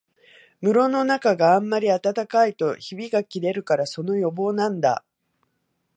[0.61, 5.05] 室のなかがあんまり暖かいとひびがきれるから、その予防なんだ